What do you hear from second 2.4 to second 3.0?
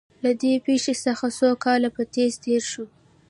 تېر شول